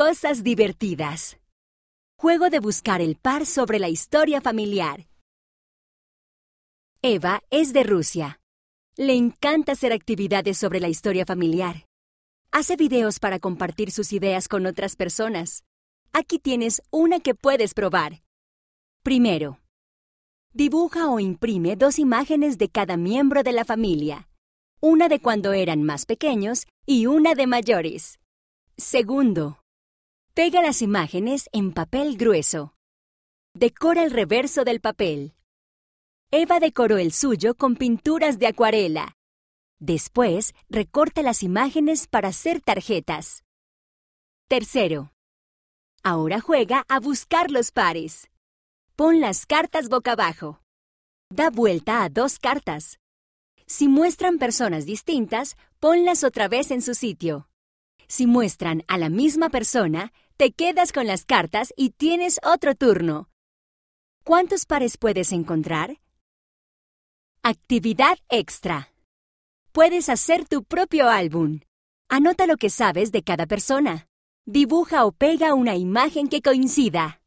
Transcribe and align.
Cosas 0.00 0.42
divertidas. 0.42 1.36
Juego 2.18 2.48
de 2.48 2.58
buscar 2.58 3.02
el 3.02 3.16
par 3.16 3.44
sobre 3.44 3.78
la 3.78 3.90
historia 3.90 4.40
familiar. 4.40 5.06
Eva 7.02 7.42
es 7.50 7.74
de 7.74 7.82
Rusia. 7.82 8.40
Le 8.96 9.12
encanta 9.12 9.72
hacer 9.72 9.92
actividades 9.92 10.56
sobre 10.56 10.80
la 10.80 10.88
historia 10.88 11.26
familiar. 11.26 11.84
Hace 12.50 12.76
videos 12.76 13.18
para 13.18 13.40
compartir 13.40 13.90
sus 13.90 14.14
ideas 14.14 14.48
con 14.48 14.64
otras 14.64 14.96
personas. 14.96 15.64
Aquí 16.14 16.38
tienes 16.38 16.80
una 16.90 17.20
que 17.20 17.34
puedes 17.34 17.74
probar. 17.74 18.22
Primero, 19.02 19.60
dibuja 20.54 21.10
o 21.10 21.20
imprime 21.20 21.76
dos 21.76 21.98
imágenes 21.98 22.56
de 22.56 22.70
cada 22.70 22.96
miembro 22.96 23.42
de 23.42 23.52
la 23.52 23.66
familia. 23.66 24.30
Una 24.80 25.10
de 25.10 25.20
cuando 25.20 25.52
eran 25.52 25.82
más 25.82 26.06
pequeños 26.06 26.66
y 26.86 27.04
una 27.04 27.34
de 27.34 27.46
mayores. 27.46 28.18
Segundo, 28.78 29.60
Pega 30.42 30.62
las 30.62 30.80
imágenes 30.80 31.50
en 31.52 31.70
papel 31.70 32.16
grueso. 32.16 32.72
Decora 33.52 34.02
el 34.02 34.10
reverso 34.10 34.64
del 34.64 34.80
papel. 34.80 35.34
Eva 36.30 36.60
decoró 36.60 36.96
el 36.96 37.12
suyo 37.12 37.54
con 37.54 37.76
pinturas 37.76 38.38
de 38.38 38.46
acuarela. 38.46 39.18
Después, 39.80 40.54
recorta 40.70 41.20
las 41.20 41.42
imágenes 41.42 42.06
para 42.06 42.28
hacer 42.28 42.62
tarjetas. 42.62 43.44
Tercero. 44.48 45.12
Ahora 46.02 46.40
juega 46.40 46.86
a 46.88 47.00
buscar 47.00 47.50
los 47.50 47.70
pares. 47.70 48.30
Pon 48.96 49.20
las 49.20 49.44
cartas 49.44 49.90
boca 49.90 50.12
abajo. 50.12 50.62
Da 51.28 51.50
vuelta 51.50 52.02
a 52.02 52.08
dos 52.08 52.38
cartas. 52.38 52.98
Si 53.66 53.88
muestran 53.88 54.38
personas 54.38 54.86
distintas, 54.86 55.58
ponlas 55.80 56.24
otra 56.24 56.48
vez 56.48 56.70
en 56.70 56.80
su 56.80 56.94
sitio. 56.94 57.46
Si 58.08 58.26
muestran 58.26 58.84
a 58.88 58.96
la 58.96 59.10
misma 59.10 59.50
persona, 59.50 60.12
te 60.40 60.52
quedas 60.52 60.90
con 60.90 61.06
las 61.06 61.26
cartas 61.26 61.70
y 61.76 61.90
tienes 61.90 62.40
otro 62.42 62.74
turno. 62.74 63.28
¿Cuántos 64.24 64.64
pares 64.64 64.96
puedes 64.96 65.32
encontrar? 65.32 66.00
Actividad 67.42 68.16
extra. 68.30 68.90
Puedes 69.70 70.08
hacer 70.08 70.48
tu 70.48 70.64
propio 70.64 71.10
álbum. 71.10 71.60
Anota 72.08 72.46
lo 72.46 72.56
que 72.56 72.70
sabes 72.70 73.12
de 73.12 73.22
cada 73.22 73.44
persona. 73.44 74.08
Dibuja 74.46 75.04
o 75.04 75.12
pega 75.12 75.52
una 75.52 75.76
imagen 75.76 76.26
que 76.26 76.40
coincida. 76.40 77.19